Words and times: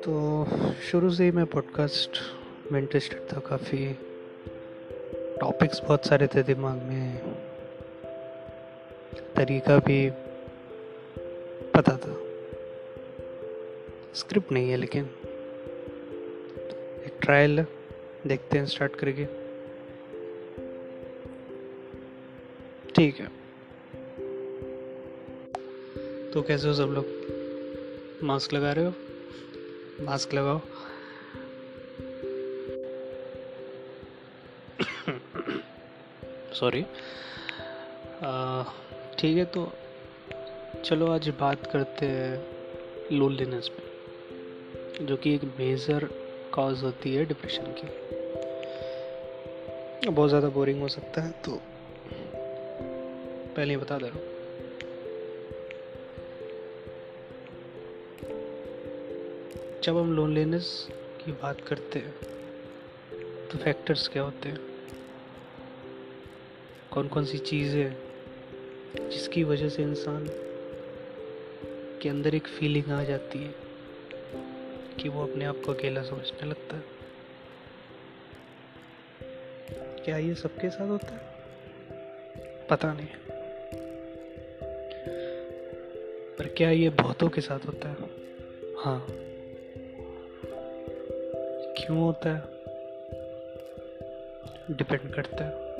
तो 0.00 0.46
शुरू 0.90 1.10
से 1.10 1.24
ही 1.24 1.30
मैं 1.30 1.46
पॉडकास्ट 1.46 2.10
में 2.72 2.80
इंटरेस्टेड 2.80 3.20
था 3.20 3.40
काफ़ी। 3.40 3.98
टॉपिक्स 5.40 5.80
बहुत 5.80 6.06
सारे 6.06 6.26
थे 6.26 6.42
दिमाग 6.42 6.76
में। 6.76 7.18
तरीका 9.36 9.78
भी 9.78 10.10
पता 11.74 11.96
था। 11.96 12.16
स्क्रिप्ट 14.14 14.52
नहीं 14.52 14.70
है 14.70 14.76
लेकिन 14.76 15.04
एक 17.06 17.18
ट्रायल 17.20 17.66
देखते 18.26 18.58
हैं 18.58 18.66
स्टार्ट 18.66 18.96
करके 18.96 19.24
ठीक 22.94 23.20
है। 23.20 23.42
तो 26.32 26.42
कैसे 26.42 26.68
हो 26.68 26.74
सब 26.74 26.90
लोग? 26.90 27.06
मास्क 28.24 28.52
लगा 28.54 28.72
रहे 28.72 28.84
हो? 28.84 28.92
मास्क 30.04 30.34
लगाओ। 30.34 30.60
सॉरी 36.54 36.82
ठीक 39.18 39.36
है 39.36 39.44
तो 39.56 39.62
चलो 40.84 41.06
आज 41.06 41.28
बात 41.40 41.66
करते 41.66 42.06
हैं 42.06 42.32
लोनलीनेस 43.12 43.68
पे, 43.68 43.82
जो 45.06 45.16
कि 45.16 45.34
एक 45.34 45.44
मेजर 45.58 46.08
कॉज 46.54 46.82
होती 46.82 47.14
है 47.14 47.24
डिप्रेशन 47.24 47.74
की 47.78 47.86
बहुत 50.08 50.28
ज़्यादा 50.28 50.48
बोरिंग 50.50 50.80
हो 50.82 50.88
सकता 50.88 51.22
है 51.22 51.30
तो 51.44 51.60
पहले 53.56 53.70
ही 53.70 53.76
बता 53.76 53.98
दे 53.98 54.06
रहा 54.06 54.14
हूँ। 54.14 54.31
जब 59.82 59.96
हम 59.96 60.12
लोनलीनेस 60.12 60.88
की 60.92 61.32
बात 61.32 61.60
करते 61.60 61.98
हैं 61.98 62.14
तो 63.48 63.58
फैक्टर्स 63.58 64.08
क्या 64.08 64.22
होते 64.22 64.48
हैं? 64.48 64.58
कौन 66.90 67.08
कौन 67.08 67.24
सी 67.24 67.38
चीज़ें 67.38 67.96
जिसकी 69.10 69.44
वजह 69.44 69.68
से 69.68 69.82
इंसान 69.82 70.26
के 72.02 72.08
अंदर 72.08 72.34
एक 72.34 72.46
फीलिंग 72.46 72.92
आ 72.92 73.04
जाती 73.04 73.38
है 73.38 73.54
कि 75.00 75.08
वो 75.08 75.22
अपने 75.22 75.44
आप 75.44 75.62
को 75.66 75.72
अकेला 75.72 76.02
समझने 76.02 76.50
लगता 76.50 76.76
है? 76.76 76.82
क्या 80.04 80.16
ये 80.16 80.34
सबके 80.34 80.70
साथ 80.70 80.88
होता 80.88 81.12
है? 81.12 81.34
पता 82.66 82.92
नहीं। 82.92 83.08
पर 86.36 86.54
क्या 86.56 86.70
ये 86.70 86.90
बहुतों 86.90 87.28
के 87.28 87.40
साथ 87.40 87.66
होता 87.66 87.88
है? 87.88 87.96
हाँ। 88.84 89.21
क्यों 91.86 91.98
होता 91.98 92.34
है? 92.34 92.42
डिपेंड 94.76 95.14
करता 95.14 95.44
है। 95.44 95.72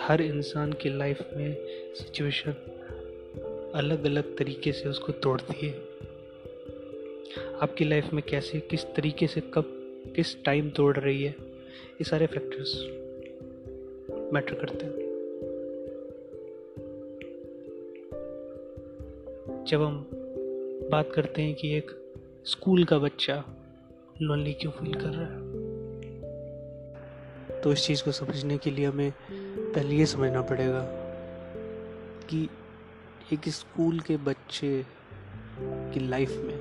हर 0.00 0.20
इंसान 0.20 0.72
की 0.72 0.98
लाइफ 0.98 1.20
में 1.36 1.56
सिचुएशन 1.94 2.52
अलग 3.74 4.04
अलग 4.04 4.36
तरीके 4.36 4.72
से 4.72 4.88
उसको 4.88 5.12
तोड़ती 5.12 5.66
है। 5.66 5.74
आपकी 7.60 7.84
लाइफ 7.84 8.12
में 8.12 8.22
कैसे, 8.22 8.60
किस 8.60 8.84
तरीके 8.84 9.26
से, 9.26 9.40
कब, 9.40 9.64
किस 10.16 10.44
टाइम 10.44 10.70
तोड़ 10.70 10.96
रही 10.96 11.24
है, 11.24 11.34
ये 11.92 12.04
सारे 12.04 12.26
फैक्टर्स 12.26 12.82
मैटर 14.32 14.54
करते 14.54 14.86
हैं। 14.86 15.08
जब 19.64 19.82
हम 19.82 20.10
बात 20.90 21.12
करते 21.14 21.42
हैं 21.42 21.54
कि 21.54 21.76
एक 21.76 21.90
स्कूल 22.44 22.84
का 22.84 22.98
बच्चा 22.98 23.57
लोनली 24.22 24.52
क्यों 24.52 24.72
फील 24.72 24.94
कर 24.94 25.08
रहा 25.08 25.24
है? 25.24 25.38
तो 27.60 27.72
इस 27.72 27.86
चीज़ 27.86 28.04
को 28.04 28.12
समझने 28.12 28.58
के 28.58 28.70
लिए 28.70 28.86
हमें 28.86 29.12
पहले 29.74 29.96
ये 29.96 30.06
समझना 30.06 30.42
पड़ेगा 30.42 30.82
कि 32.26 32.48
एक 33.32 33.48
स्कूल 33.48 34.00
के 34.00 34.16
बच्चे 34.16 34.86
की 35.60 36.08
लाइफ 36.08 36.30
में 36.30 36.56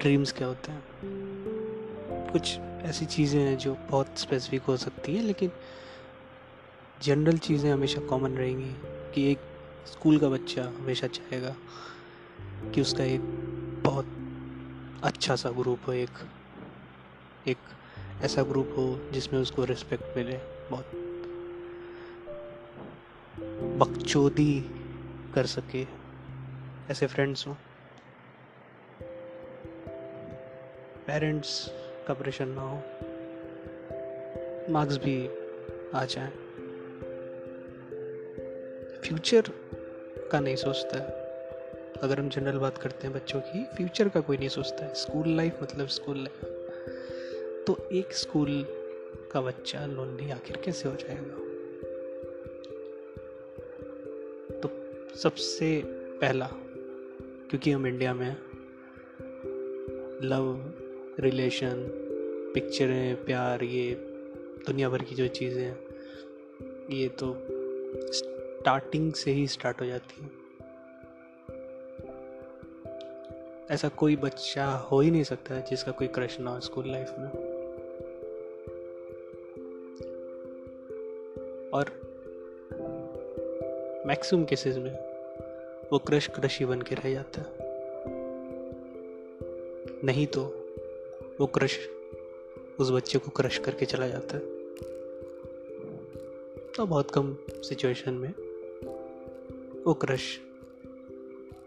ड्रीम्स 0.00 0.32
क्या 0.32 0.48
होते 0.48 0.72
हैं? 0.72 0.82
कुछ 2.32 2.58
ऐसी 2.58 3.06
चीज़ें 3.06 3.40
हैं 3.40 3.58
जो 3.58 3.74
बहुत 3.74 4.18
स्पेसिफिक 4.18 4.62
हो 4.62 4.76
सकती 4.76 5.16
है, 5.16 5.22
लेकिन 5.22 5.50
जनरल 7.02 7.38
चीज़ें 7.38 7.72
हमेशा 7.72 8.00
कॉमन 8.00 8.30
रहेंगी 8.30 8.74
कि 9.14 9.32
एक 9.32 9.38
स्कूल 9.86 10.18
का 10.18 10.28
बच्चा 10.28 10.62
हमेशा 10.62 11.06
चाहेगा 11.06 11.56
कि 12.70 12.80
उसका 12.80 13.04
एक 13.04 13.20
बहुत 13.84 14.23
अच्छा 15.04 15.36
सा 15.36 15.50
ग्रुप 15.50 15.80
हो, 15.86 15.92
एक 15.92 16.10
एक 17.48 17.58
ऐसा 18.22 18.42
ग्रुप 18.42 18.74
हो 18.76 19.10
जिसमें 19.12 19.40
उसको 19.40 19.64
रिस्पेक्ट 19.64 20.04
मिले 20.16 20.36
बहुत। 20.70 20.90
बकचोदी 23.78 24.60
कर 25.34 25.46
सके 25.46 25.86
ऐसे 26.90 27.06
फ्रेंड्स 27.06 27.46
हों। 27.46 27.54
पेरेंट्स 31.06 31.70
का 32.08 32.14
प्रेशर 32.14 32.46
ना 32.46 32.62
हो। 32.62 32.76
मार्क्स 34.72 34.96
भी 34.96 35.28
आ 35.94 36.04
जाए। 36.04 36.30
फ्यूचर 39.00 39.42
का 40.32 40.40
नहीं 40.40 40.56
सोचता। 40.56 40.98
है 40.98 41.23
अगर 42.02 42.20
हम 42.20 42.28
जनरल 42.28 42.58
बात 42.58 42.78
करते 42.78 43.06
हैं 43.06 43.16
बच्चों 43.16 43.40
की 43.40 43.64
फ्यूचर 43.76 44.08
का 44.08 44.20
कोई 44.20 44.36
नहीं 44.36 44.48
सोचता 44.48 44.84
है। 44.84 44.94
स्कूल 44.94 45.28
लाइफ 45.28 45.62
मतलब 45.62 45.86
स्कूल 45.86 46.16
लाइफ 46.16 46.44
तो 47.66 47.88
एक 47.92 48.12
स्कूल 48.12 48.66
का 49.32 49.40
बच्चा 49.40 49.86
लोनली 49.86 50.30
आखिर 50.30 50.56
कैसे 50.56 50.88
हो 50.88 50.94
जाएगा? 50.94 51.36
तो 54.60 54.70
सबसे 55.18 55.82
पहला, 56.20 56.50
क्योंकि 57.50 57.70
हम 57.70 57.86
इंडिया 57.86 58.14
में 58.14 58.36
लव 60.22 60.74
रिलेशन 61.20 61.86
पिक्चरें 62.54 63.24
प्यार, 63.24 63.64
ये 63.64 63.94
दुनिया 64.66 64.88
भर 64.88 65.02
की 65.02 65.14
जो 65.14 65.28
चीज़ें 65.28 65.62
हैं, 65.62 65.78
ये 66.90 67.08
तो 67.08 67.34
स्टार्टिंग 68.12 69.12
से 69.12 69.30
ही 69.30 69.46
स्टार्ट 69.46 69.80
हो 69.80 69.86
जाती 69.86 70.22
हैं। 70.22 70.43
ऐसा 73.70 73.88
कोई 73.88 74.16
बच्चा 74.16 74.66
हो 74.66 75.00
ही 75.00 75.10
नहीं 75.10 75.22
सकता 75.22 75.60
जिसका 75.60 75.92
कोई 75.92 76.06
क्रश 76.06 76.40
ना 76.40 76.50
हो 76.50 76.60
स्कूल 76.60 76.92
लाइफ 76.92 77.14
में। 77.18 77.28
और 81.70 81.84
मैक्सिमम 84.06 84.44
केसेस 84.44 84.76
में 84.76 84.92
वो 85.92 85.98
क्रश 85.98 86.28
क्रश 86.28 86.58
ही 86.58 86.64
बन 86.64 86.82
के 86.82 86.94
रह 86.94 87.12
जाता 87.12 87.40
है। 87.40 87.54
नहीं 90.04 90.26
तो 90.26 90.42
वो 91.40 91.46
क्रश 91.46 91.88
उस 92.80 92.90
बच्चे 92.90 93.18
को 93.18 93.30
क्रश 93.30 93.58
करके 93.58 93.86
चला 93.86 94.08
जाता 94.08 94.36
है। 94.36 94.54
तो 96.72 96.86
बहुत 96.86 97.10
कम 97.10 97.36
सिचुएशन 97.50 98.14
में 98.14 98.30
वो 99.84 99.94
क्रश 99.94 100.40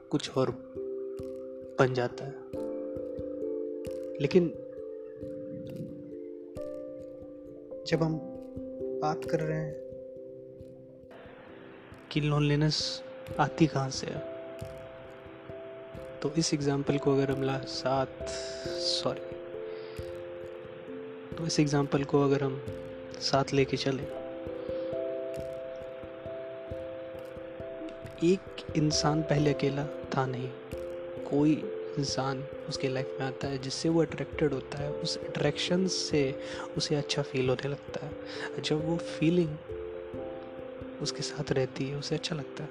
कुछ 0.10 0.38
और 0.38 0.67
बन 1.80 1.94
जाता 1.94 2.26
है। 2.26 2.34
लेकिन 4.22 4.48
जब 7.88 8.04
हम 8.04 8.18
बात 9.02 9.26
कर 9.26 9.40
रहे 9.40 9.58
हैं 9.58 9.76
कि 12.12 12.22
लोनलीनेस 12.22 13.04
आती 13.40 13.68
कहाँ 13.68 13.90
से 13.90 14.08
है 14.08 14.20
तो 16.22 16.32
इस 16.38 16.54
एग्ज़ाम्पल 16.54 16.98
को 16.98 17.14
अगर 17.14 17.32
हम 17.32 17.66
साथ 17.66 18.28
सॉरी 18.82 19.36
तो 21.36 21.46
इस 21.46 21.60
एग्ज़ाम्पल 21.60 22.04
को 22.04 22.22
अगर 22.22 22.44
हम 22.44 22.62
साथ 23.22 23.54
लेके 23.54 23.78
चले, 23.78 24.04
एक 28.24 28.74
इंसान 28.76 29.22
पहले 29.22 29.54
अकेला 29.54 29.86
था 29.86 30.26
नहीं, 30.26 30.50
कोई 31.30 31.56
इंसान 31.98 32.46
उसके 32.70 32.90
लाइफ 32.90 33.18
में 33.20 33.28
आता 33.28 33.48
है, 33.48 33.58
जिससे 33.58 33.90
वो 33.90 34.02
अट्रैक्टेड 34.02 34.54
होता 34.54 34.78
है, 34.78 34.92
उस 34.92 35.18
अट्रैक्शन 35.18 35.88
से 35.88 36.40
उसे 36.78 36.96
अच्छा 36.96 37.22
फील 37.22 37.50
होने 37.50 37.70
लगता 37.70 38.06
है। 38.06 38.12
जब 38.62 38.86
वो 38.86 38.98
फीलिंग 38.98 39.58
उसके 41.02 41.22
साथ 41.22 41.52
रहती 41.52 41.86
है, 41.86 41.96
उसे 41.96 42.16
अच्छा 42.16 42.36
लगता 42.36 42.64
है। 42.64 42.70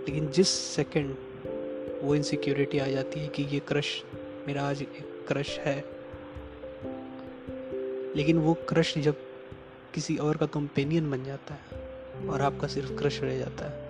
लेकिन 0.00 0.30
जिस 0.30 0.48
सेकंड 0.48 1.16
वो 2.02 2.14
इनसिक्योरिटी 2.14 2.78
आ 2.78 2.86
जाती 2.86 3.20
है 3.20 3.28
कि 3.28 3.42
ये 3.42 3.60
क्रश 3.60 4.04
मेरा 4.46 4.62
आज 4.62 4.82
एक 4.82 5.24
क्रश 5.28 5.58
है। 5.58 5.84
लेकिन 8.16 8.38
वो 8.38 8.54
क्रश 8.54 8.98
जब 8.98 9.14
किसी 9.94 10.16
और 10.16 10.36
का 10.36 10.46
कंपेनियन 10.46 11.10
बन 11.10 11.24
जाता 11.24 11.54
है 11.54 11.68
और 12.28 12.42
आपका 12.42 12.66
सिर्फ़ 12.66 12.92
क्रश 12.92 13.20
रह 13.20 13.38
जाता 13.38 13.64
है 13.64 13.89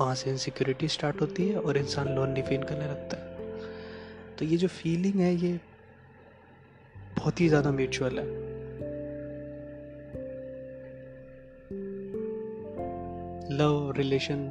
वहाँ 0.00 0.14
से 0.14 0.30
इनसिक्योरिटी 0.30 0.88
स्टार्ट 0.88 1.20
होती 1.20 1.48
है 1.48 1.60
और 1.60 1.76
इंसान 1.76 2.08
लोनली 2.08 2.42
फील 2.42 2.62
करने 2.62 2.84
लगता 2.84 3.16
है। 3.16 4.36
तो 4.36 4.44
ये 4.44 4.56
जो 4.56 4.68
फीलिंग 4.68 5.14
है, 5.14 5.34
ये 5.34 5.60
बहुत 7.16 7.40
ही 7.40 7.48
ज़्यादा 7.48 7.70
म्यूचुअल 7.70 8.18
है। 8.18 8.26
लव 13.50 13.92
रिलेशन 13.96 14.46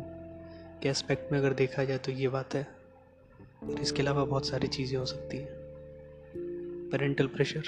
के 0.83 0.89
एस्पेक्ट 0.89 1.31
में 1.31 1.39
अगर 1.39 1.53
देखा 1.53 1.83
जाए 1.83 1.97
तो 1.97 2.11
ये 2.11 2.27
बात 2.27 2.55
है। 2.55 2.67
और 3.63 3.79
इसके 3.81 4.01
अलावा 4.01 4.25
बहुत 4.25 4.47
सारी 4.47 4.67
चीज़ें 4.67 4.97
हो 5.00 5.05
सकती 5.05 5.38
हैं। 5.38 5.47
पेरेंटल 6.91 7.27
प्रेशर 7.27 7.63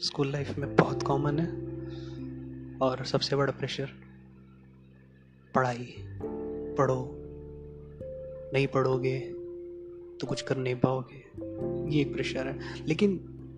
स्कूल 0.00 0.32
लाइफ 0.32 0.58
में 0.58 0.76
बहुत 0.76 1.02
कॉमन 1.02 1.38
है। 1.38 1.48
और 2.78 3.04
सबसे 3.04 3.36
बड़ा 3.36 3.52
प्रेशर 3.52 3.90
पढ़ाई, 5.54 5.94
पढ़ो 6.78 7.19
नहीं 8.54 8.66
पढ़ोगे 8.66 9.20
तो 10.20 10.26
कुछ 10.26 10.42
कर 10.42 10.56
नहीं 10.56 10.74
पाओगे। 10.74 11.16
ये 11.96 12.00
एक 12.00 12.12
प्रेशर 12.12 12.46
है। 12.46 12.86
लेकिन 12.86 13.16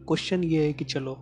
क्वेश्चन 0.09 0.45
ये 0.45 0.65
है 0.65 0.73
कि 0.73 0.85
चलो 0.85 1.17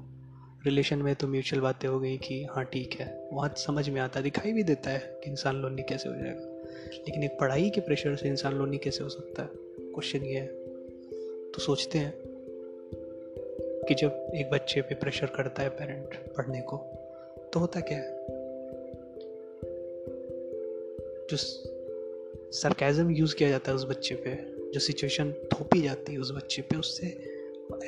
रिलेशन 0.66 0.98
में 0.98 1.14
तो 1.14 1.28
म्यूचुअल 1.28 1.62
बातें 1.62 1.88
हो 1.88 2.00
गई 2.00 2.18
कि 2.18 2.44
हाँ 2.44 2.64
ठीक 2.64 2.94
है। 2.94 3.28
वहाँ 3.32 3.54
समझ 3.56 3.88
में 3.88 4.00
आता 4.00 4.20
दिखाई 4.20 4.52
भी 4.52 4.62
देता 4.62 4.90
है 4.90 4.98
कि 4.98 5.30
इंसान 5.30 5.56
लोनी 5.56 5.82
कैसे 5.82 6.08
हो 6.08 6.14
जाएगा। 6.14 6.40
लेकिन 6.94 7.22
एक 7.22 7.30
पढ़ाई 7.40 7.70
के 7.70 7.80
प्रेशर 7.80 8.16
से 8.16 8.28
इंसान 8.28 8.54
लोनी 8.54 8.78
कैसे 8.78 9.04
हो 9.04 9.10
सकता 9.10 9.42
है? 9.42 9.48
क्वेश्चन 9.54 10.24
ये 10.24 10.34
है। 10.34 10.46
तो 11.50 11.58
सोचते 11.58 11.98
हैं 11.98 12.14
कि 13.88 13.94
जब 13.94 14.30
एक 14.34 14.50
बच्चे 14.50 14.82
पे 14.82 14.94
प्रेशर 14.94 15.26
करता 15.26 15.62
है 15.62 15.68
पेरेंट 15.68 16.14
पढ़ने 16.14 16.60
को 16.60 16.76
तो 17.52 17.60
होता 17.60 17.80
क्या 17.80 17.98
है? 17.98 18.26
जो 21.30 21.36
सरकाजम 22.52 23.10
यूज़ 23.10 23.36
किया 23.36 23.48
जाता 23.48 23.70
है 23.70 23.74
उस 23.76 23.84
बच्चे 23.84 24.14
पे, 24.14 24.34
जो 24.70 24.80
सिचुएशन 24.80 25.32
थोपी 25.32 25.82
जाती 25.82 26.12
है 26.12 26.18
उस 26.18 26.32
बच्चे 26.32 26.62
पे, 26.62 26.76
उससे 26.76 27.06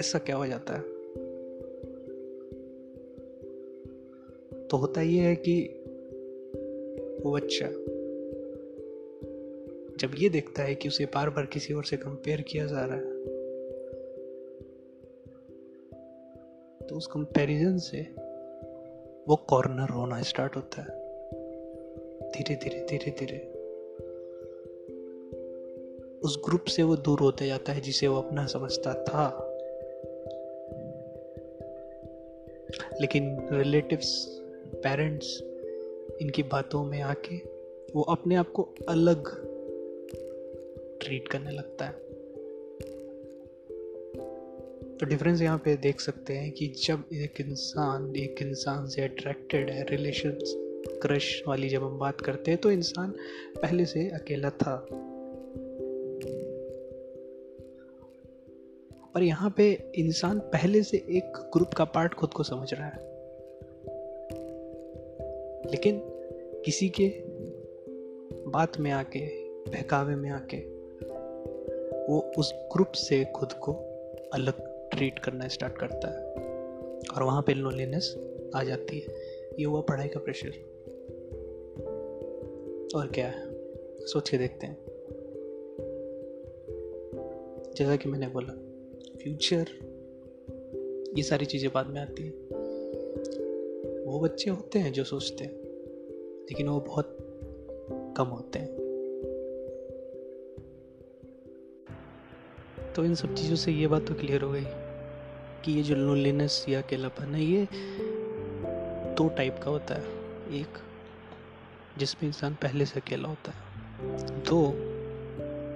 ऐसा 0.01 0.19
क्या 0.19 0.37
हो 0.37 0.47
जाता 0.47 0.75
है? 0.75 0.81
तो 4.67 4.77
होता 4.77 5.01
ये 5.01 5.21
है 5.21 5.37
कि 5.37 5.63
वो 7.25 7.33
बच्चा 7.33 7.67
जब 9.97 10.15
ये 10.19 10.29
देखता 10.29 10.63
है 10.63 10.75
कि 10.75 10.89
उसे 10.89 11.05
बार 11.05 11.31
बार 11.31 11.47
किसी 11.47 11.75
और 11.75 11.85
से 11.85 11.97
कंपेयर 11.97 12.41
किया 12.41 12.67
जा 12.67 12.85
रहा 12.85 12.97
है 12.97 13.13
तो 16.87 16.97
उस 16.97 17.07
कंपैरिजन 17.07 17.79
से 17.79 18.01
वो 19.29 19.37
कॉर्नर 19.37 19.89
होना 19.89 20.23
स्टार्ट 20.23 20.57
होता 20.57 20.83
है। 20.83 20.89
धीरे 22.31 22.55
धीरे 22.55 22.87
धीरे 22.91 23.11
धीरे 23.11 23.52
उस 26.25 26.43
ग्रुप 26.47 26.65
से 26.65 26.83
वो 26.83 26.97
दूर 26.97 27.21
होते 27.21 27.47
जाता 27.47 27.73
है 27.73 27.81
जिसे 27.81 28.09
वो 28.09 28.17
अपना 28.17 28.47
समझता 28.47 28.95
था। 28.95 29.49
लेकिन 33.01 33.49
रिलेटिव्स 33.53 34.27
पेरेंट्स 34.75 35.41
इनकी 36.21 36.43
बातों 36.43 36.85
में 36.85 37.01
आके 37.01 37.37
वो 37.97 38.03
अपने 38.03 38.35
आप 38.35 38.53
को 38.53 38.75
अलग 38.89 39.25
ट्रीट 41.01 41.29
करने 41.29 41.51
लगता 41.51 41.85
है। 41.85 41.93
तो 44.97 45.07
डिफरेंस 45.07 45.43
यहाँ 45.43 45.59
पे 45.59 45.77
देख 45.77 46.01
सकते 46.01 46.33
हैं 46.33 46.53
कि 46.53 46.67
जब 46.67 47.05
एक 47.13 47.35
इंसान 47.41 48.17
एक 48.17 48.37
इंसान 48.43 48.87
से 48.87 49.03
अट्रैक्टेड 49.03 49.71
है 49.71 49.83
रिलेशन 49.83 50.39
क्रश 51.03 51.43
वाली 51.49 51.69
जब 51.69 51.85
हम 51.85 51.99
बात 51.99 52.21
करते 52.21 52.51
हैं 52.51 52.61
तो 52.61 52.71
इंसान 52.71 53.11
पहले 53.63 53.85
से 53.85 54.09
अकेला 54.09 54.51
था। 54.51 54.87
और 59.17 59.23
यहाँ 59.23 59.55
पे 59.57 59.93
इंसान 59.95 60.39
पहले 60.39 60.83
से 60.83 60.97
एक 60.97 61.33
ग्रुप 61.37 61.75
का 61.75 61.85
पार्ट 61.85 62.15
खुद 62.15 62.31
को 62.31 62.43
समझ 62.43 62.75
रहा 62.75 62.87
है। 62.87 63.13
लेकिन 65.71 66.03
किसी 66.65 66.89
के 66.89 67.23
बात 68.51 68.81
में 68.81 68.91
आके, 68.91 69.49
बहकावे 69.49 70.17
में 70.17 70.31
आके, 70.31 70.57
वो 72.13 72.33
उस 72.39 72.55
ग्रुप 72.55 72.93
से 72.93 73.25
खुद 73.25 73.53
को 73.53 73.73
अलग 74.33 74.53
ट्रीट 74.91 75.19
करना 75.19 75.49
स्टार्ट 75.49 75.79
करता 75.79 76.09
है। 76.09 76.35
और 77.17 77.23
वहाँ 77.23 77.43
पे 77.43 77.55
लोनलीनेस 77.55 78.17
आ 78.57 78.63
जाती 78.63 78.99
है। 78.99 79.15
ये 79.59 79.65
हुआ 79.65 79.81
पढ़ाई 79.81 80.09
का 80.09 80.21
प्रेशर 80.21 80.49
और 82.97 83.07
क्या 83.07 83.27
है? 83.27 83.43
सोच 84.07 84.31
के 84.31 84.39
देखते 84.39 84.67
हैं। 84.67 84.77
जैसा 87.77 87.97
कि 87.97 88.09
मैंने 88.09 88.29
बोला 88.29 88.72
फ्यूचर 89.23 89.67
ये 91.17 91.23
सारी 91.23 91.47
चीज़ें 91.47 91.71
बाद 91.75 91.87
में 91.87 92.01
आती 92.01 92.23
हैं। 92.23 92.33
वो 94.05 94.21
बच्चे 94.21 94.51
होते 94.51 94.79
हैं 94.79 94.93
जो 94.93 95.05
सोचते 95.05 95.45
हैं, 95.45 95.53
लेकिन 96.43 96.69
वो 96.69 96.81
बहुत 96.81 97.19
कम 98.17 98.25
होते 98.25 98.59
हैं। 98.59 98.69
तो 102.93 103.05
इन 103.05 103.15
सब 103.15 103.35
चीज़ों 103.35 103.57
से 103.57 103.73
ये 103.73 103.87
बात 103.87 104.07
तो 104.07 104.15
क्लियर 104.15 104.43
हो 104.43 104.53
गई 104.53 104.65
कि 105.65 105.73
ये 105.73 105.83
जो 105.83 105.95
लोनलीनेस 105.95 106.67
या 106.69 106.83
अकेलापन 106.83 107.35
है, 107.35 107.45
ये 107.45 107.69
दो 109.15 109.29
टाइप 109.29 109.59
का 109.63 109.71
होता 109.71 109.95
है। 109.95 110.05
एक, 110.61 110.79
जिसमें 111.99 112.29
इंसान 112.29 112.55
पहले 112.55 112.87
से 112.87 113.01
अकेला 113.01 113.29
होता 113.29 113.51
है। 113.51 113.59
दो, 114.43 114.73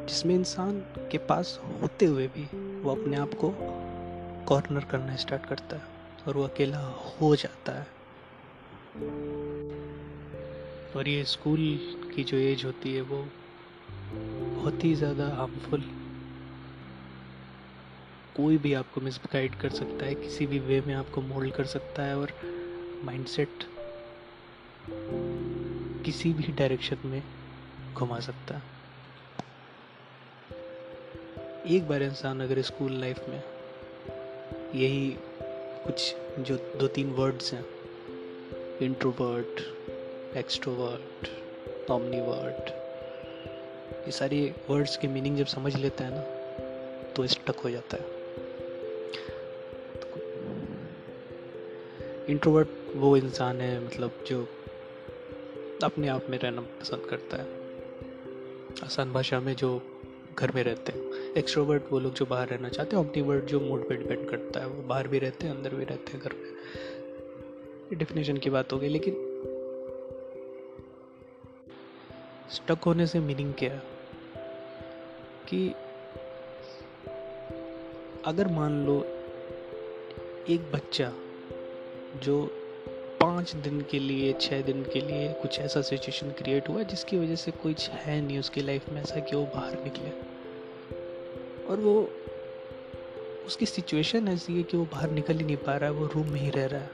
जिसमें 0.06 0.34
इंसान 0.34 0.80
के 1.12 1.18
पास 1.18 1.60
होते 1.82 2.04
हुए 2.04 2.26
भी 2.26 2.65
वो 2.86 2.94
अपने 2.94 3.16
आप 3.16 3.32
को 3.34 3.50
कॉर्नर 4.48 4.84
करना 4.84 5.14
स्टार्ट 5.16 5.46
करता 5.46 5.76
है 5.76 6.24
और 6.26 6.36
वो 6.36 6.42
अकेला 6.42 6.78
हो 7.12 7.34
जाता 7.36 7.72
है। 7.72 7.86
और 10.96 11.08
ये 11.08 11.24
स्कूल 11.24 11.58
की 12.14 12.24
जो 12.24 12.36
एज 12.36 12.64
होती 12.64 12.94
है 12.94 13.00
वो 13.02 13.18
बहुत 13.88 14.84
ही 14.84 14.94
ज़्यादा 14.94 15.26
हार्मफुल 15.28 15.82
कोई 18.36 18.58
भी 18.58 18.72
आपको 18.74 19.00
मिसगाइड 19.00 19.54
कर 19.54 19.70
सकता 19.70 20.06
है, 20.06 20.14
किसी 20.14 20.46
भी 20.46 20.58
वे 20.60 20.80
में 20.80 20.94
आपको 20.94 21.22
मोल्ड 21.22 21.52
कर 21.52 21.64
सकता 21.64 22.02
है 22.02 22.16
और 22.18 22.32
माइंडसेट 23.04 23.64
किसी 26.04 26.32
भी 26.32 26.52
डायरेक्शन 26.52 27.08
में 27.08 27.22
घुमा 27.94 28.20
सकता 28.20 28.56
है। 28.56 28.75
एक 31.70 31.88
बार 31.88 32.02
इंसान 32.02 32.40
अगर 32.40 32.62
स्कूल 32.62 32.92
लाइफ 32.92 33.28
में 33.28 33.42
यही 34.74 35.16
कुछ 35.86 36.16
जो 36.38 36.56
दो 36.56 36.86
तीन 36.86 37.10
वर्ड्स 37.10 37.52
हैं 37.52 37.66
इंट्रोवर्ट 38.82 39.60
एक्सट्रोवर्ट 40.36 41.28
ऑमनीवर्ट 41.90 42.70
ये 44.06 44.12
सारी 44.12 44.54
वर्ड्स 44.70 44.96
के 44.96 45.08
मीनिंग 45.08 45.36
जब 45.36 45.46
समझ 45.46 45.76
लेता 45.76 46.04
है 46.04 46.10
ना 46.14 46.22
तो 47.12 47.26
स्टक 47.26 47.56
हो 47.56 47.70
जाता 47.70 47.96
है। 47.96 48.04
इंट्रोवर्ट 52.28 52.68
वो 52.96 53.16
इंसान 53.16 53.60
है 53.60 53.86
मतलब 53.86 54.24
जो 54.26 54.48
अपने 55.82 56.08
आप 56.08 56.30
में 56.30 56.38
रहना 56.38 56.60
पसंद 56.60 57.06
करता 57.10 57.36
है। 57.36 57.48
आसान 58.84 59.12
भाषा 59.12 59.40
में 59.40 59.56
जो 59.56 59.82
घर 60.38 60.52
में 60.54 60.62
रहते 60.62 60.92
हैं। 60.92 61.32
एक्सट्रोवर्ट 61.34 61.82
वो 61.90 61.98
लोग 61.98 62.14
जो 62.14 62.26
बाहर 62.26 62.48
रहना 62.48 62.68
चाहते 62.68 62.96
हैं 62.96 63.04
ऑप्टीवर्ट 63.04 63.44
जो 63.44 63.60
मूड 63.60 63.88
पे 63.88 63.96
डिपेंड 63.96 64.30
करता 64.30 64.60
है, 64.60 64.66
वो 64.66 64.82
बाहर 64.82 65.08
भी 65.08 65.18
रहते 65.18 65.46
हैं, 65.46 65.56
अंदर 65.56 65.74
भी 65.74 65.84
रहते 65.84 66.12
हैं 66.12 66.20
घर 66.20 66.32
में। 66.32 66.52
डिफिनेशन 67.98 68.36
की 68.36 68.50
बात 68.50 68.72
हो 68.72 68.78
गई, 68.78 68.88
लेकिन 68.88 69.14
स्टक 72.50 72.84
होने 72.86 73.06
से 73.06 73.20
मीनिंग 73.20 73.54
क्या 73.54 73.72
है? 73.72 73.82
कि 75.48 75.68
अगर 78.24 78.48
मान 78.48 78.86
लो 78.86 79.04
एक 80.48 80.70
बच्चा 80.72 81.12
जो 82.18 82.65
पाँच 83.20 83.54
दिन 83.54 83.80
के 83.80 83.98
लिए 83.98 84.32
छः 84.32 84.62
दिन 84.62 84.82
के 84.82 85.00
लिए 85.00 85.32
कुछ 85.32 85.58
ऐसा 85.58 85.82
सिचुएशन 85.82 86.30
क्रिएट 86.30 86.68
हुआ 86.68 86.82
जिसकी 86.82 87.16
वजह 87.16 87.34
से 87.34 87.50
कुछ 87.50 87.90
है 87.90 88.20
नहीं 88.20 88.38
उसकी 88.38 88.60
लाइफ 88.60 88.88
में 88.88 89.02
ऐसा 89.02 89.20
कि 89.20 89.36
वो 89.36 89.46
बाहर 89.46 89.84
निकले। 89.84 90.10
और 91.64 91.80
वो 91.80 92.10
उसकी 93.46 93.66
सिचुएशन 93.66 94.28
ऐसी 94.28 94.56
है 94.56 94.62
कि 94.62 94.76
वो 94.76 94.84
बाहर 94.84 95.10
निकल 95.10 95.34
ही 95.34 95.44
नहीं 95.44 95.56
पा 95.56 95.76
रहा 95.76 95.90
है, 95.90 95.96
वो 95.96 96.06
रूम 96.06 96.30
में 96.30 96.40
ही 96.40 96.50
रह 96.50 96.66
रहा 96.66 96.80
है। 96.80 96.90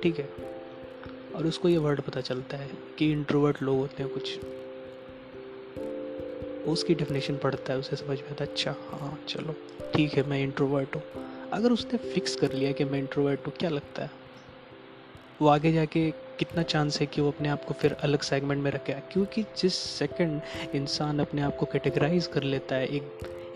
ठीक 0.00 0.18
है? 0.18 0.28
और 1.34 1.46
उसको 1.46 1.68
ये 1.68 1.76
वर्ड 1.76 2.00
पता 2.00 2.20
चलता 2.20 2.56
है 2.56 2.70
कि 2.98 3.12
इंट्रोवर्ट 3.12 3.62
लोग 3.62 3.78
होते 3.78 4.02
हैं 4.02 4.12
कुछ। 4.12 4.38
उसकी 6.66 6.94
डेफिनेशन 6.94 7.36
पढ़ता 7.36 7.72
है, 7.72 7.78
उसे 7.78 7.96
समझ 7.96 8.20
में 8.22 8.30
आता 8.30 8.44
है 8.44 8.50
अच्छा 8.50 8.70
हाँ 8.70 9.24
चलो, 9.28 9.54
ठीक 9.94 10.14
है, 10.14 10.22
मैं 10.22 10.42
इंट्रोवर्ट 10.42 10.96
हूँ। 10.96 11.31
अगर 11.52 11.72
उसने 11.72 11.98
फिक्स 11.98 12.36
कर 12.36 12.52
लिया 12.52 12.72
कि 12.72 12.84
मैं 12.84 12.98
इंट्रोवर्ट 12.98 13.46
हूँ, 13.46 13.52
क्या 13.60 13.70
लगता 13.70 14.02
है? 14.02 14.10
वो 15.42 15.48
आगे 15.48 15.72
जाके 15.72 16.10
कितना 16.10 16.62
चांस 16.62 17.00
है 17.00 17.06
कि 17.06 17.20
वो 17.20 17.28
अपने 17.28 17.48
आप 17.48 17.64
को 17.64 17.74
फिर 17.74 17.92
अलग 17.92 18.20
सेगमेंट 18.20 18.62
में 18.62 18.70
रखे? 18.70 18.92
क्योंकि 18.92 19.42
जिस 19.42 19.74
सेकंड 19.74 20.42
इंसान 20.74 21.18
अपने 21.18 21.42
आप 21.42 21.56
को 21.56 21.66
कैटेगराइज 21.66 22.26
कर 22.26 22.42
लेता 22.42 22.76
है, 22.76 22.86
एक 22.86 23.02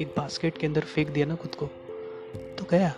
एक 0.00 0.06
बास्केट 0.06 0.58
के 0.58 0.66
अंदर 0.66 0.80
फेंक 0.80 1.08
दिया 1.08 1.26
ना 1.26 1.34
खुद 1.34 1.54
को 1.54 1.66
तो 2.58 2.66
गया। 2.70 2.94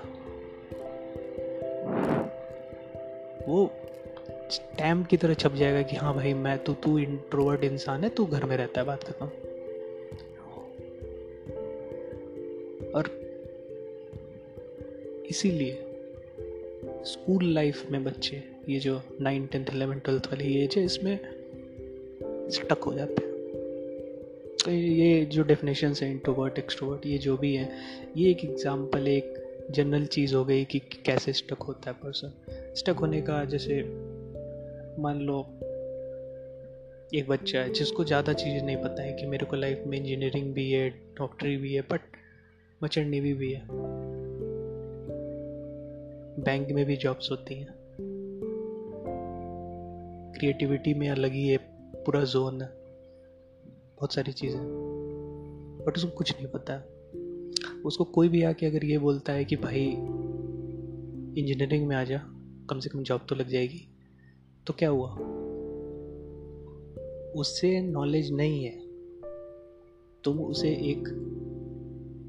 वो 3.49 3.71
स्टैम्प 4.51 5.07
की 5.07 5.17
तरह 5.17 5.35
छप 5.35 5.53
जाएगा 5.53 5.83
कि 5.83 5.97
हाँ 5.97 6.15
भाई, 6.15 6.35
मैं 6.35 6.59
तो 6.59 6.75
तू 6.75 6.99
इंट्रोवर्ट 6.99 7.65
इंसान 7.65 8.05
है, 8.05 8.11
तू 8.11 8.27
घर 8.27 8.45
में 8.45 8.57
रहता 8.57 8.81
है, 8.81 8.87
बात 8.87 9.05
खत्म। 9.05 9.27
और 12.91 13.28
इसीलिए 15.31 15.85
स्कूल 17.05 17.45
लाइफ 17.45 17.91
में 17.91 18.05
बच्चे, 18.05 18.43
ये 18.69 18.79
जो 18.81 19.01
नाइन 19.21 19.47
टेंथ 19.47 19.67
इलेवन 19.75 19.99
ट्वेल्थ 19.99 20.27
वाली 20.27 20.55
एज 20.63 20.77
है 20.77 20.85
इसमें 20.85 21.19
स्टक 22.51 22.83
हो 22.87 22.95
जाते 22.95 23.23
हैं। 23.23 23.37
तो 24.65 24.71
ये 24.71 25.25
जो 25.25 25.43
डेफिनेशन 25.43 25.95
है 26.03 26.11
इंट्रोवर्ट 26.11 26.59
एक्सट्रोवर्ट 26.59 27.07
ये 27.07 27.19
जो 27.19 27.37
भी 27.37 27.55
है, 27.55 27.69
ये 28.17 28.31
एक 28.31 28.45
एग्जांपल 28.45 29.09
एक 29.09 29.35
जनरल 29.71 30.07
चीज़ 30.07 30.35
हो 30.35 30.45
गई 30.45 30.65
कि 30.65 30.79
कैसे 30.79 31.33
स्टक 31.33 31.63
होता 31.63 31.91
है 31.91 31.97
पर्सन 31.97 32.33
स्टक 32.77 32.97
होने 33.01 33.21
का 33.21 33.45
जैसे 33.45 33.83
मान 35.03 35.21
लो, 35.21 35.41
एक 37.15 37.27
बच्चा 37.29 37.61
है, 37.61 37.73
जिसको 37.73 38.05
ज़्यादा 38.05 38.33
चीज़ें 38.33 38.63
नहीं 38.63 38.77
पता 38.77 39.03
है 39.03 39.13
कि 39.13 39.27
मेरे 39.27 39.47
को 39.47 39.57
लाइफ 39.57 39.83
में 39.87 39.99
इंजीनियरिंग 39.99 40.53
भी 40.55 40.71
है 40.71 40.89
डॉक्टरी 40.91 41.57
भी 41.57 41.75
है 41.75 41.81
बट 41.81 42.01
मचर 42.85 43.05
नेवी 43.05 43.33
भी 43.35 43.53
है। 43.53 43.61
बैंक 46.39 46.71
में 46.71 46.85
भी 46.87 46.97
जॉब्स 46.97 47.31
होती 47.31 47.55
हैं। 47.55 47.69
क्रिएटिविटी 50.39 50.95
में 50.95 51.09
अलग 51.09 51.33
ही 51.33 51.49
है, 51.49 51.57
पूरा 51.95 52.25
जोन 52.25 52.59
बहुत 53.97 54.15
सारी 54.15 54.33
चीज़ें 54.33 54.61
बट 55.87 55.97
उसको 55.97 56.11
कुछ 56.11 56.35
नहीं 56.37 56.47
पता। 56.47 56.75
उसको 57.85 58.05
कोई 58.05 58.29
भी 58.29 58.43
आके 58.43 58.67
अगर 58.67 58.85
ये 58.85 58.99
बोलता 58.99 59.33
है 59.33 59.45
कि 59.45 59.57
भाई 59.57 59.85
इंजीनियरिंग 61.41 61.89
में 61.89 61.97
आ 61.97 62.05
जा, 62.05 62.19
कम 62.71 62.79
से 62.79 62.91
कम 62.91 63.03
जॉब 63.03 63.27
तो 63.29 63.35
लग 63.35 63.49
जाएगी 63.49 63.89
तो 64.67 64.73
क्या 64.73 64.89
हुआ? 64.89 65.11
उससे 67.41 67.81
नॉलेज 67.81 68.33
नहीं 68.33 68.65
है। 68.65 68.79
तुम 70.25 70.41
उसे 70.41 70.69
एक 70.69 71.35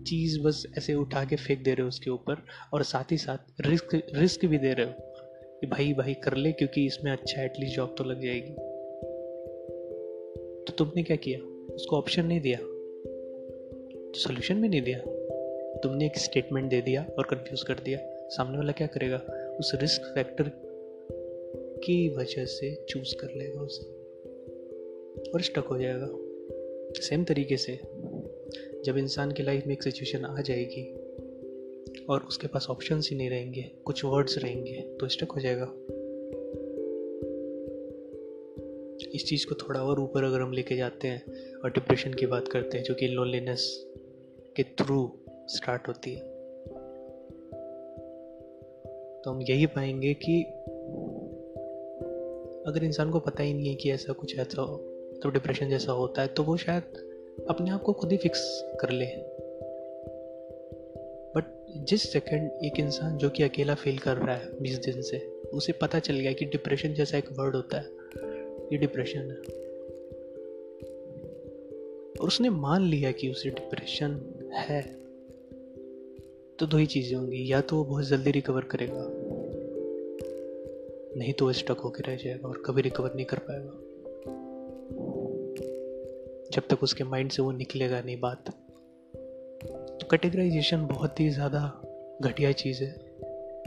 चीज़ 0.09 0.39
बस 0.41 0.65
ऐसे 0.77 0.93
उठा 0.93 1.25
के 1.25 1.35
फेंक 1.35 1.63
दे 1.63 1.71
रहे 1.71 1.81
हो 1.81 1.87
उसके 1.87 2.09
ऊपर, 2.09 2.43
और 2.73 2.83
साथ 2.83 3.11
ही 3.11 3.17
साथ 3.17 3.61
रिस्क 3.61 4.01
रिस्क 4.15 4.45
भी 4.45 4.57
दे 4.57 4.73
रहे 4.73 4.85
हो 4.85 4.93
कि 5.61 5.67
भाई 5.67 5.93
भाई 5.93 6.13
कर 6.13 6.33
ले, 6.33 6.51
क्योंकि 6.51 6.85
इसमें 6.85 7.11
अच्छा 7.11 7.43
एटलीस्ट 7.43 7.75
जॉब 7.75 7.95
तो 7.97 8.03
लग 8.03 8.21
जाएगी। 8.21 8.53
तो 10.63 10.73
तुमने 10.77 11.03
क्या 11.03 11.17
किया? 11.17 11.39
उसको 11.75 11.97
ऑप्शन 11.97 12.25
नहीं 12.25 12.41
दिया? 12.41 12.57
तो 12.57 14.19
सोल्यूशन 14.19 14.61
भी 14.61 14.69
नहीं 14.69 14.81
दिया? 14.81 14.99
तुमने 15.79 16.05
एक 16.05 16.17
स्टेटमेंट 16.17 16.69
दे 16.69 16.81
दिया 16.81 17.05
और 17.17 17.23
कंफ्यूज 17.23 17.63
कर 17.63 17.73
दिया। 17.73 17.99
सामने 18.29 18.57
वाला 18.57 18.71
क्या 18.71 18.87
करेगा? 18.87 19.17
उस 19.59 19.71
रिस्क 19.75 20.01
फैक्टर 20.01 20.51
की 21.85 22.09
वजह 22.09 22.45
से 22.45 22.85
चूज़ 22.89 23.15
कर 23.15 23.27
लेगा 23.37 23.61
उसे। 23.61 23.89
और 25.31 25.41
स्टक 25.41 25.65
हो 25.71 25.77
जाएगा। 25.77 26.07
सेम 27.01 27.23
तरीके 27.23 27.57
से 27.57 27.79
जब 28.85 28.97
इंसान 28.97 29.31
की 29.31 29.43
लाइफ 29.43 29.65
में 29.67 29.73
एक 29.73 29.83
सिचुएशन 29.83 30.25
आ 30.25 30.41
जाएगी 30.41 30.83
और 32.09 32.21
उसके 32.21 32.47
पास 32.47 32.67
ऑप्शंस 32.69 33.09
ही 33.09 33.17
नहीं 33.17 33.29
रहेंगे, 33.29 33.61
कुछ 33.85 34.05
वर्ड्स 34.05 34.37
रहेंगे 34.37 34.81
तो 34.99 35.07
स्टक 35.07 35.31
हो 35.31 35.41
जाएगा। 35.41 35.73
इस 39.15 39.25
चीज़ 39.25 39.45
को 39.47 39.55
थोड़ा 39.55 39.81
और 39.83 39.99
ऊपर 39.99 40.23
अगर 40.23 40.41
हम 40.41 40.51
लेके 40.51 40.75
जाते 40.75 41.07
हैं 41.07 41.53
और 41.55 41.71
डिप्रेशन 41.71 42.13
की 42.13 42.25
बात 42.25 42.47
करते 42.47 42.77
हैं, 42.77 42.83
जो 42.83 42.93
कि 42.93 43.07
लोनलीनेस 43.07 43.85
के 44.55 44.63
थ्रू 44.63 45.11
स्टार्ट 45.27 45.87
होती 45.87 46.13
है 46.13 46.21
तो 49.23 49.31
हम 49.31 49.41
यही 49.41 49.65
पाएँगे 49.65 50.13
कि 50.13 50.43
अगर 52.69 52.83
इंसान 52.83 53.11
को 53.11 53.19
पता 53.19 53.43
ही 53.43 53.53
नहीं 53.53 53.69
है 53.69 53.75
कि 53.75 53.91
ऐसा 53.91 54.13
कुछ 54.13 54.39
ऐसा 54.39 54.61
हो 54.61 54.77
तो 55.23 55.29
डिप्रेशन 55.29 55.69
जैसा 55.69 55.91
होता 55.91 56.21
है 56.21 56.27
तो 56.27 56.43
वो 56.43 56.57
शायद 56.57 57.08
अपने 57.47 57.71
आप 57.71 57.81
को 57.81 57.93
खुद 57.93 58.11
ही 58.11 58.17
फिक्स 58.17 58.63
कर 58.81 58.89
ले 58.89 59.05
बट 61.35 61.65
जिस 61.77 62.13
सेकंड 62.13 62.51
एक 62.65 62.79
इंसान 62.79 63.17
जो 63.17 63.29
कि 63.29 63.43
अकेला 63.43 63.75
फील 63.75 63.97
कर 63.97 64.17
रहा 64.17 64.35
है 64.35 64.61
बीस 64.61 64.77
दिन 64.77 65.01
से, 65.01 65.17
उसे 65.53 65.73
पता 65.73 65.99
चल 65.99 66.13
गया 66.13 66.31
कि 66.31 66.45
डिप्रेशन 66.45 66.93
जैसा 66.93 67.17
एक 67.17 67.31
वर्ड 67.31 67.55
होता 67.55 67.77
है। 67.77 67.85
ये 68.73 68.77
डिप्रेशन 68.77 69.19
है। 69.19 69.37
और 72.21 72.27
उसने 72.27 72.49
मान 72.49 72.81
लिया 72.81 73.11
कि 73.11 73.29
उसे 73.29 73.49
डिप्रेशन 73.49 74.21
है। 74.53 74.81
तो 76.59 76.65
दो 76.65 76.77
ही 76.77 76.85
चीज़ें 76.85 77.17
होंगी, 77.17 77.51
या 77.51 77.61
तो 77.61 77.75
वो 77.75 77.83
बहुत 77.83 78.05
जल्दी 78.05 78.31
रिकवर 78.31 78.61
करेगा, 78.61 79.09
नहीं 81.17 81.33
तो 81.33 81.45
वो 81.45 81.53
स्टक 81.53 81.77
होकर 81.77 82.03
रह 82.03 82.15
जाएगा 82.15 82.47
और 82.47 82.63
कभी 82.65 82.81
रिकवर 82.81 83.13
नहीं 83.15 83.25
कर 83.25 83.37
पाएगा। 83.37 83.88
जब 86.53 86.67
तक 86.67 86.83
उसके 86.83 87.03
माइंड 87.03 87.31
से 87.31 87.41
वो 87.41 87.51
निकलेगा 87.51 88.01
नहीं 88.01 88.19
बात। 88.19 88.49
तो 89.99 90.07
कैटेगराइजेशन 90.11 90.85
बहुत 90.87 91.19
ही 91.19 91.29
ज़्यादा 91.29 91.81
घटिया 92.21 92.51
चीज़ 92.51 92.83
है, 92.83 92.91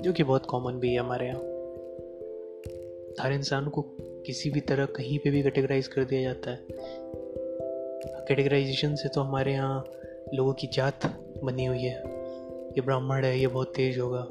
जो 0.03 0.13
कि 0.13 0.23
बहुत 0.23 0.47
कॉमन 0.47 0.73
भी 0.73 0.93
है 0.93 0.99
हमारे 0.99 1.27
यहाँ। 1.27 1.41
हर 3.21 3.33
इंसान 3.33 3.69
को 3.69 3.83
किसी 4.27 4.51
भी 4.51 4.61
तरह 4.61 4.87
कहीं 4.87 5.19
पे 5.19 5.31
भी 5.31 5.43
कैटेगराइज 5.43 5.89
कर 5.89 6.05
दिया 6.05 6.23
जाता 6.23 6.51
है। 6.51 6.67
कैटेगराइजेशन 8.29 8.95
से 8.95 9.09
तो 9.09 9.21
हमारे 9.21 9.53
यहाँ 9.53 9.85
लोगों 10.35 10.53
की 10.53 10.67
जात 10.67 11.07
बनी 11.45 11.65
हुई 11.65 11.83
है। 11.83 11.97
ये 12.69 12.81
ब्राह्मण 12.81 13.25
है, 13.25 13.39
ये 13.41 13.47
बहुत 13.47 13.73
तेज 13.77 13.99
होगा। 13.99 14.29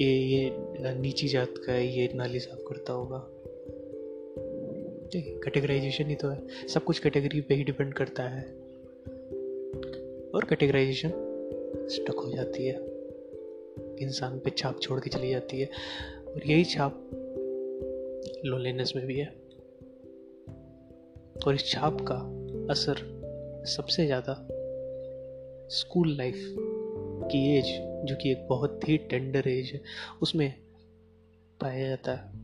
ये 0.00 0.12
ये 0.12 0.50
नीची 0.94 1.28
जात 1.28 1.54
का 1.66 1.72
है, 1.72 1.86
ये 1.86 2.12
नाली 2.14 2.38
साफ़ 2.38 2.60
करता 2.60 2.92
होगा। 2.92 3.28
कैटेगराइजेशन 5.16 6.04
ही। 6.04 6.14
तो 6.14 6.28
है। 6.28 6.66
सब 6.68 6.84
कुछ 6.84 6.98
कैटेगरी 6.98 7.40
पे 7.40 7.54
ही 7.54 7.64
डिपेंड 7.64 7.94
करता 7.94 8.22
है। 8.22 8.42
और 10.34 10.44
कैटेगराइजेशन 10.44 11.10
स्टक 11.90 12.14
हो 12.14 12.32
जाती 12.32 12.66
है। 12.66 12.74
इंसान 13.98 14.38
पे 14.38 14.50
छाप 14.50 14.80
छोड़ 14.80 15.00
के 15.00 15.10
चली 15.10 15.30
जाती 15.30 15.60
है। 15.60 15.66
और 16.28 16.46
यही 16.46 16.64
छाप 16.64 17.10
लोनलीनेस 18.44 18.92
में 18.96 19.06
भी 19.06 19.18
है। 19.18 19.26
और 21.46 21.54
इस 21.54 21.68
छाप 21.68 22.00
का 22.00 22.38
असर 22.72 23.22
सबसे 23.66 24.06
ज़्यादा 24.06 24.48
स्कूल 25.70 26.16
लाइफ 26.16 26.54
की 27.32 27.58
एज 27.58 27.64
जो 28.04 28.16
कि 28.16 28.30
एक 28.32 28.46
बहुत 28.48 28.88
ही 28.88 28.98
टेंडर 28.98 29.48
एज 29.48 29.70
है, 29.74 29.80
उसमें 30.22 30.54
पाया 31.60 31.88
जाता 31.88 32.12
है। 32.12 32.42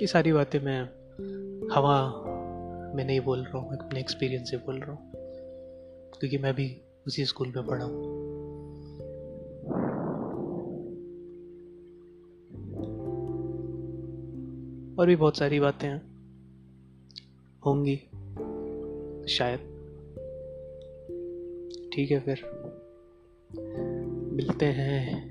ये 0.00 0.06
सारी 0.06 0.32
बातें 0.32 0.60
मैं 0.60 0.80
हवा 1.74 2.22
मैं 2.96 3.04
नहीं 3.04 3.20
बोल 3.20 3.44
रहा 3.44 3.58
हूँ 3.58 3.78
अपने 3.78 4.00
एक्सपीरियंस 4.00 4.50
से 4.50 4.56
बोल 4.56 4.80
रहा 4.80 4.92
हूँ, 4.92 5.12
क्योंकि 6.18 6.38
मैं 6.38 6.54
भी 6.54 6.80
उसी 7.06 7.24
स्कूल 7.24 7.52
में 7.56 7.66
पढ़ा 7.66 7.84
हूँ। 7.84 8.02
और 14.98 15.06
भी 15.06 15.16
बहुत 15.16 15.38
सारी 15.38 15.60
बातें 15.60 15.88
हैं, 15.88 16.00
होंगी, 17.66 17.96
शायद। 19.28 19.58
ठीक 21.94 22.10
है 22.10 22.20
फिर, 22.20 22.42
मिलते 24.32 24.66
हैं 24.66 25.22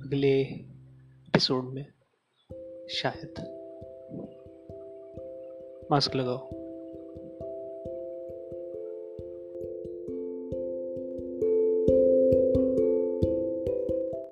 अगले 0.00 0.40
एपिसोड 0.40 1.64
में। 1.64 1.86
शायद। 2.90 3.34
मास्क 5.90 6.16
लगाओ। 6.16 6.67